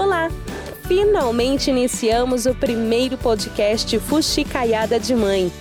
[0.00, 0.30] Olá!
[0.88, 5.52] Finalmente iniciamos o primeiro podcast Fuxicaiada de Mãe.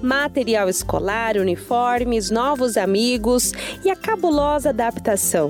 [0.00, 3.52] Material escolar, uniformes, novos amigos
[3.84, 5.48] e a cabulosa adaptação.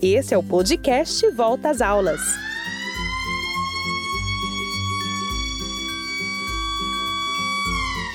[0.00, 2.20] Esse é o podcast Volta às Aulas.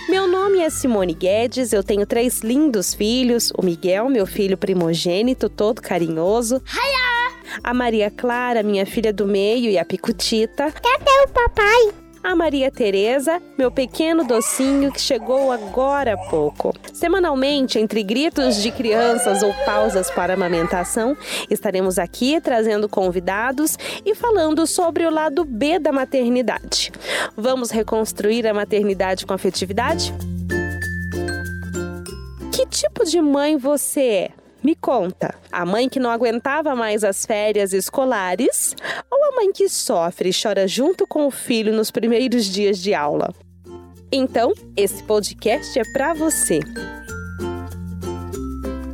[0.08, 5.50] Meu nome é Simone Guedes, eu tenho três lindos filhos: o Miguel, meu filho primogênito,
[5.50, 6.62] todo carinhoso.
[7.66, 10.72] A Maria Clara, minha filha do meio, e a Picutita.
[10.72, 11.96] Cadê o papai?
[12.24, 16.76] A Maria Tereza, meu pequeno docinho que chegou agora há pouco.
[16.94, 21.18] Semanalmente, entre gritos de crianças ou pausas para amamentação,
[21.50, 26.92] estaremos aqui trazendo convidados e falando sobre o lado B da maternidade.
[27.36, 30.14] Vamos reconstruir a maternidade com afetividade?
[32.52, 34.45] Que tipo de mãe você é?
[34.66, 38.76] Me conta, a mãe que não aguentava mais as férias escolares
[39.12, 42.92] ou a mãe que sofre e chora junto com o filho nos primeiros dias de
[42.92, 43.32] aula?
[44.12, 46.62] Então, esse podcast é para você.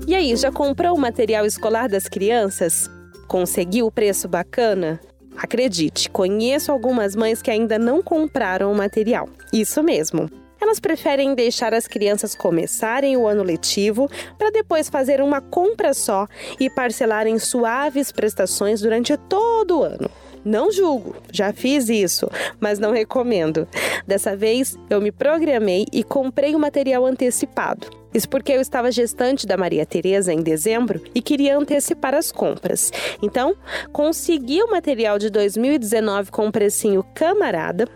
[0.06, 2.92] E aí, já comprou o material escolar das crianças?
[3.30, 5.00] Conseguiu o preço bacana?
[5.38, 9.30] Acredite, conheço algumas mães que ainda não compraram o material.
[9.54, 10.30] Isso mesmo.
[10.62, 16.28] Elas preferem deixar as crianças começarem o ano letivo para depois fazer uma compra só
[16.60, 20.10] e parcelar em suaves prestações durante todo o ano.
[20.46, 23.68] Não julgo, já fiz isso, mas não recomendo.
[24.08, 27.88] Dessa vez eu me programei e comprei o material antecipado.
[28.14, 32.92] Isso porque eu estava gestante da Maria Tereza em dezembro e queria antecipar as compras.
[33.22, 33.56] Então,
[33.92, 37.88] consegui o material de 2019 com um precinho camarada,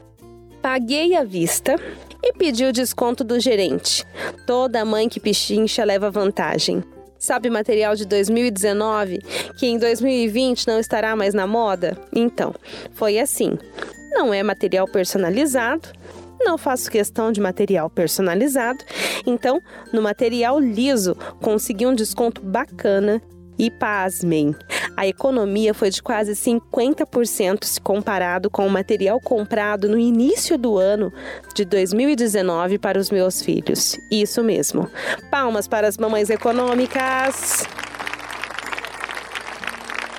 [0.62, 1.76] paguei à vista
[2.26, 4.04] e pediu desconto do gerente.
[4.48, 6.84] Toda mãe que pichincha leva vantagem.
[7.20, 9.20] Sabe material de 2019
[9.58, 11.98] que em 2020 não estará mais na moda?
[12.14, 12.54] Então,
[12.94, 13.58] foi assim.
[14.12, 15.90] Não é material personalizado,
[16.40, 18.84] não faço questão de material personalizado.
[19.26, 19.62] Então,
[19.94, 23.22] no material liso, consegui um desconto bacana
[23.58, 24.56] e pasmem,
[24.98, 30.78] a economia foi de quase 50% se comparado com o material comprado no início do
[30.78, 31.12] ano
[31.54, 33.98] de 2019 para os meus filhos.
[34.10, 34.90] Isso mesmo.
[35.30, 37.68] Palmas para as mamães econômicas.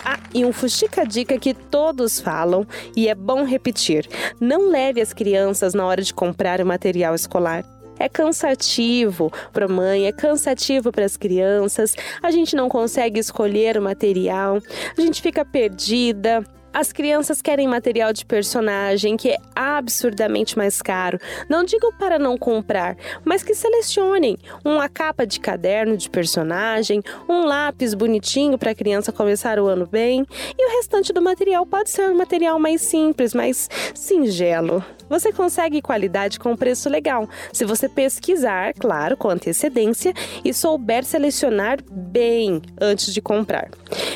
[0.05, 4.07] Ah, e um fuxica dica que todos falam e é bom repetir:
[4.39, 7.65] não leve as crianças na hora de comprar o material escolar.
[7.99, 11.95] É cansativo para a mãe, é cansativo para as crianças.
[12.23, 14.59] A gente não consegue escolher o material,
[14.97, 16.45] a gente fica perdida.
[16.77, 21.19] As crianças querem material de personagem que é absurdamente mais caro.
[21.49, 27.47] Não digo para não comprar, mas que selecionem uma capa de caderno de personagem, um
[27.47, 30.27] lápis bonitinho para a criança começar o ano bem,
[30.59, 34.85] e o restante do material pode ser um material mais simples, mais singelo.
[35.09, 40.13] Você consegue qualidade com preço legal, se você pesquisar, claro, com antecedência
[40.45, 43.71] e souber selecionar bem antes de comprar.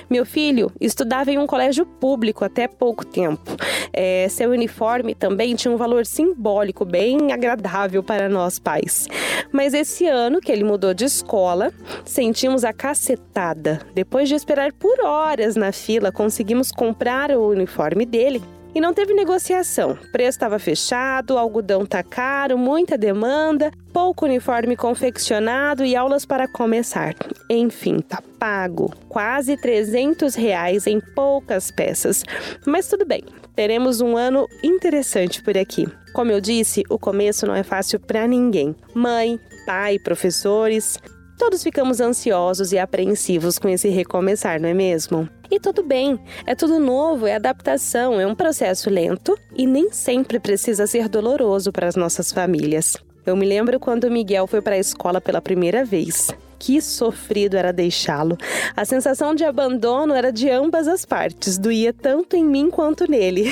[0.08, 3.56] Meu filho estudava em um colégio público até pouco tempo.
[3.92, 9.06] É, seu uniforme também tinha um valor simbólico bem agradável para nós pais.
[9.52, 11.72] Mas esse ano que ele mudou de escola,
[12.04, 13.80] sentimos a cacetada.
[13.94, 18.42] Depois de esperar por horas na fila, conseguimos comprar o uniforme dele
[18.74, 19.92] e não teve negociação.
[19.92, 26.24] O preço estava fechado, o algodão tá caro, muita demanda, pouco uniforme confeccionado e aulas
[26.24, 27.14] para começar.
[27.48, 28.94] Enfim, tá pago.
[29.08, 32.24] Quase 300 reais em poucas peças.
[32.66, 33.22] Mas tudo bem,
[33.54, 35.86] teremos um ano interessante por aqui.
[36.12, 38.74] Como eu disse, o começo não é fácil para ninguém.
[38.94, 40.98] Mãe, pai, professores,
[41.40, 45.26] Todos ficamos ansiosos e apreensivos com esse recomeçar, não é mesmo?
[45.50, 50.38] E tudo bem, é tudo novo, é adaptação, é um processo lento e nem sempre
[50.38, 52.96] precisa ser doloroso para as nossas famílias.
[53.26, 56.28] Eu me lembro quando o Miguel foi para a escola pela primeira vez
[56.60, 58.36] que sofrido era deixá-lo.
[58.76, 63.46] A sensação de abandono era de ambas as partes, doía tanto em mim quanto nele.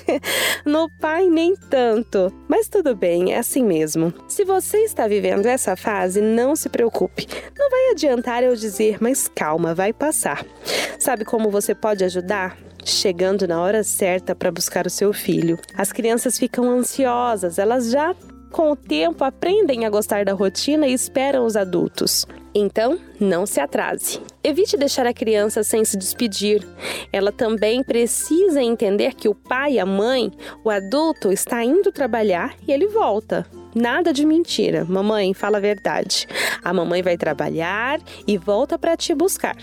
[0.64, 2.32] no pai, nem tanto.
[2.48, 4.12] Mas tudo bem, é assim mesmo.
[4.26, 7.28] Se você está vivendo essa fase, não se preocupe.
[7.56, 10.44] Não vai adiantar eu dizer, mas calma, vai passar.
[10.98, 12.56] Sabe como você pode ajudar?
[12.84, 15.58] chegando na hora certa para buscar o seu filho.
[15.74, 18.14] As crianças ficam ansiosas, elas já
[18.50, 22.26] com o tempo aprendem a gostar da rotina e esperam os adultos.
[22.54, 24.20] Então, não se atrase.
[24.42, 26.66] Evite deixar a criança sem se despedir.
[27.12, 30.32] Ela também precisa entender que o pai, a mãe,
[30.64, 33.46] o adulto está indo trabalhar e ele volta.
[33.74, 34.84] Nada de mentira.
[34.84, 36.26] Mamãe, fala a verdade.
[36.64, 39.56] A mamãe vai trabalhar e volta para te buscar.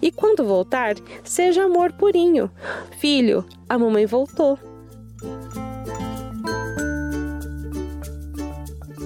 [0.00, 2.50] E quando voltar, seja amor purinho.
[2.98, 4.58] Filho, a mamãe voltou.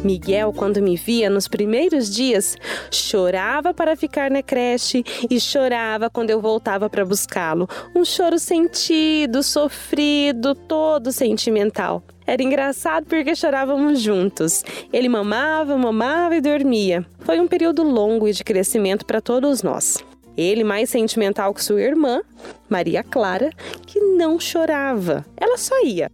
[0.07, 2.57] Miguel, quando me via nos primeiros dias,
[2.93, 7.69] chorava para ficar na creche e chorava quando eu voltava para buscá-lo.
[7.93, 12.05] Um choro sentido, sofrido, todo sentimental.
[12.25, 14.63] Era engraçado porque chorávamos juntos.
[14.93, 17.05] Ele mamava, mamava e dormia.
[17.21, 20.05] Foi um período longo e de crescimento para todos nós.
[20.37, 22.23] Ele mais sentimental que sua irmã,
[22.69, 23.51] Maria Clara,
[23.87, 25.25] que não chorava.
[25.37, 26.13] Ela só ia.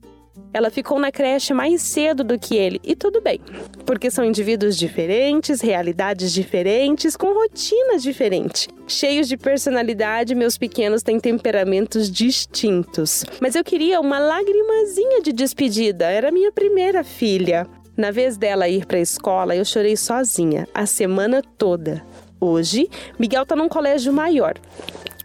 [0.52, 3.40] Ela ficou na creche mais cedo do que ele, e tudo bem,
[3.86, 8.68] porque são indivíduos diferentes, realidades diferentes, com rotinas diferentes.
[8.86, 13.24] Cheios de personalidade, meus pequenos têm temperamentos distintos.
[13.40, 17.66] Mas eu queria uma lagrimazinha de despedida, era minha primeira filha.
[17.96, 22.02] Na vez dela ir para a escola, eu chorei sozinha, a semana toda.
[22.40, 22.88] Hoje,
[23.18, 24.54] Miguel está num colégio maior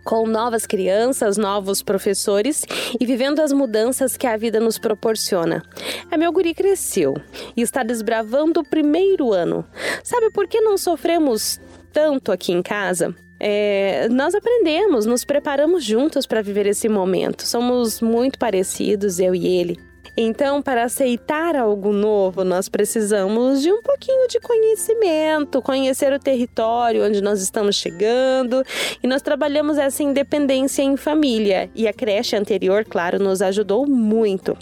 [0.07, 2.65] com novas crianças, novos professores
[2.97, 5.61] e vivendo as mudanças que a vida nos proporciona.
[6.09, 7.15] A meu guri cresceu
[7.57, 9.65] e está desbravando o primeiro ano.
[10.01, 11.59] Sabe por que não sofremos
[11.91, 13.13] tanto aqui em casa?
[13.37, 17.45] É, nós aprendemos, nos preparamos juntos para viver esse momento.
[17.45, 19.86] Somos muito parecidos, eu e ele.
[20.19, 27.05] Então, para aceitar algo novo, nós precisamos de um pouquinho de conhecimento, conhecer o território
[27.05, 28.63] onde nós estamos chegando.
[29.03, 31.69] E nós trabalhamos essa independência em família.
[31.75, 34.57] E a creche anterior, claro, nos ajudou muito.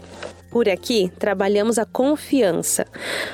[0.55, 2.85] Por aqui, trabalhamos a confiança.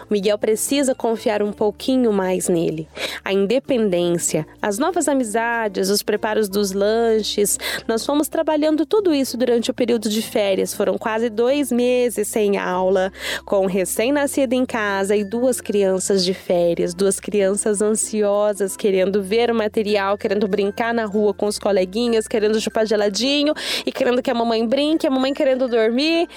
[0.09, 2.87] O Miguel precisa confiar um pouquinho mais nele.
[3.23, 7.59] A independência, as novas amizades, os preparos dos lanches.
[7.87, 10.73] Nós fomos trabalhando tudo isso durante o período de férias.
[10.73, 13.13] Foram quase dois meses sem aula,
[13.45, 19.51] com um recém-nascido em casa e duas crianças de férias, duas crianças ansiosas, querendo ver
[19.51, 23.53] o material, querendo brincar na rua com os coleguinhas, querendo chupar geladinho
[23.85, 26.27] e querendo que a mamãe brinque, a mamãe querendo dormir.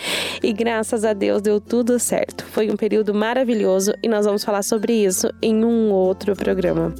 [0.42, 0.73] E graças
[1.04, 2.44] a Deus deu tudo certo.
[2.46, 6.94] Foi um período maravilhoso e nós vamos falar sobre isso em um outro programa.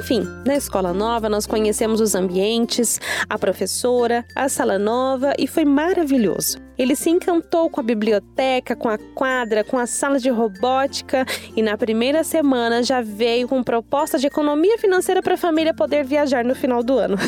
[0.00, 2.98] Enfim, na escola nova nós conhecemos os ambientes,
[3.28, 6.58] a professora, a sala nova e foi maravilhoso.
[6.78, 11.60] Ele se encantou com a biblioteca, com a quadra, com a sala de robótica e
[11.60, 16.42] na primeira semana já veio com proposta de economia financeira para a família poder viajar
[16.42, 17.18] no final do ano.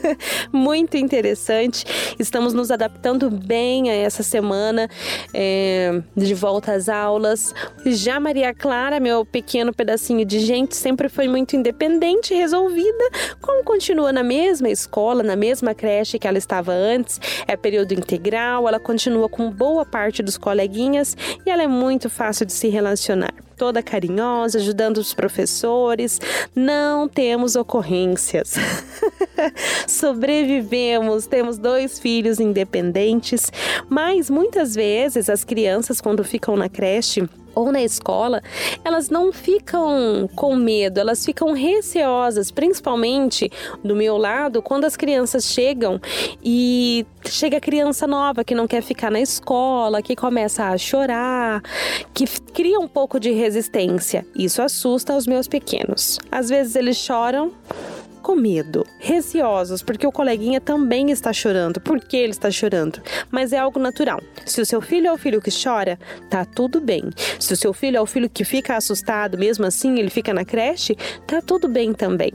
[0.50, 1.84] Muito interessante.
[2.18, 4.88] Estamos nos adaptando bem a essa semana
[5.34, 7.54] é, de volta às aulas.
[7.84, 13.10] Já Maria Clara, meu pequeno pedacinho de gente, sempre foi muito independente resolvida.
[13.40, 18.68] Como continua na mesma escola, na mesma creche que ela estava antes, é período integral,
[18.68, 23.34] ela continua com boa parte dos coleguinhas e ela é muito fácil de se relacionar.
[23.56, 26.20] Toda carinhosa, ajudando os professores.
[26.54, 28.54] Não temos ocorrências.
[29.86, 33.52] Sobrevivemos, temos dois filhos independentes,
[33.88, 38.42] mas muitas vezes as crianças, quando ficam na creche, ou na escola,
[38.84, 43.50] elas não ficam com medo, elas ficam receosas, principalmente
[43.82, 46.00] do meu lado, quando as crianças chegam
[46.42, 51.62] e chega criança nova que não quer ficar na escola, que começa a chorar,
[52.12, 54.26] que cria um pouco de resistência.
[54.34, 56.18] Isso assusta os meus pequenos.
[56.30, 57.52] Às vezes eles choram
[58.24, 61.78] com medo, receosos, porque o coleguinha também está chorando.
[61.78, 63.02] Por que ele está chorando?
[63.30, 64.18] Mas é algo natural.
[64.46, 65.98] Se o seu filho é o filho que chora,
[66.30, 67.10] tá tudo bem.
[67.38, 70.42] Se o seu filho é o filho que fica assustado, mesmo assim ele fica na
[70.42, 72.32] creche, tá tudo bem também.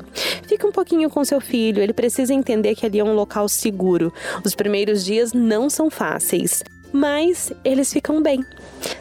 [0.48, 4.14] Fica um pouquinho com seu filho, ele precisa entender que ali é um local seguro.
[4.46, 8.44] Os primeiros dias não são fáceis mas eles ficam bem.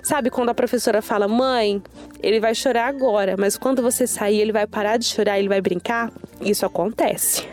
[0.02, 1.82] Sabe quando a professora fala, mãe,
[2.22, 5.60] ele vai chorar agora, mas quando você sair, ele vai parar de chorar, ele vai
[5.60, 6.12] brincar?
[6.40, 7.46] Isso acontece.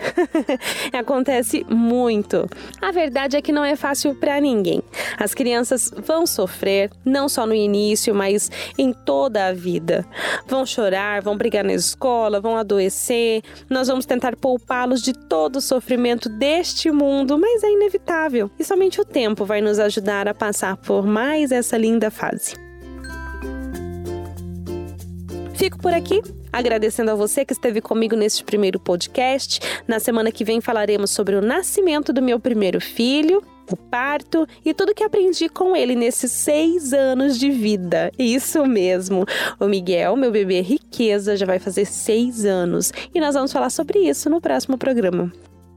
[0.94, 2.48] acontece muito.
[2.82, 4.82] A verdade é que não é fácil para ninguém.
[5.18, 10.06] As crianças vão sofrer, não só no início, mas em toda a vida.
[10.48, 13.42] Vão chorar, vão brigar na escola, vão adoecer.
[13.70, 18.50] Nós vamos tentar poupá-los de todo o sofrimento deste mundo, mas é inevitável.
[18.60, 22.56] E somente o tempo vai nos ajudar a passar por mais essa linda fase.
[25.56, 26.22] Fico por aqui,
[26.55, 29.59] agradecendo a você que esteve comigo neste primeiro podcast.
[29.85, 34.74] Na semana que vem falaremos sobre o nascimento do meu primeiro filho, o parto e
[34.74, 38.09] tudo que aprendi com ele nesses seis anos de vida.
[38.17, 39.25] Isso mesmo.
[39.59, 44.00] O Miguel, meu bebê riqueza, já vai fazer seis anos e nós vamos falar sobre
[44.00, 45.33] isso no próximo programa.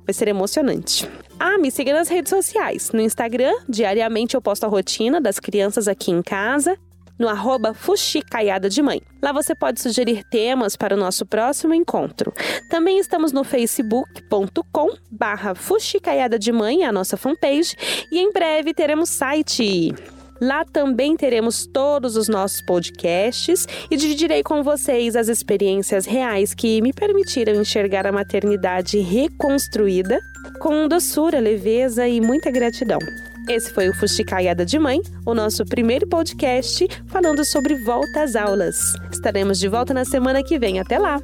[0.06, 1.08] Vai ser emocionante.
[1.40, 2.92] Ah, me siga nas redes sociais.
[2.92, 6.78] No Instagram, diariamente eu posto a rotina das crianças aqui em casa
[7.18, 9.02] no arroba Fuxicaiada de Mãe.
[9.22, 12.32] Lá você pode sugerir temas para o nosso próximo encontro.
[12.70, 17.74] Também estamos no facebook.com barra Fuxicaiada de Mãe, a nossa fanpage,
[18.12, 19.92] e em breve teremos site.
[20.40, 26.80] Lá também teremos todos os nossos podcasts e dividirei com vocês as experiências reais que
[26.80, 30.20] me permitiram enxergar a maternidade reconstruída
[30.60, 33.00] com doçura, leveza e muita gratidão.
[33.48, 38.76] Esse foi o Fusticaiada de Mãe, o nosso primeiro podcast falando sobre volta às aulas.
[39.10, 40.78] Estaremos de volta na semana que vem.
[40.78, 41.18] Até lá!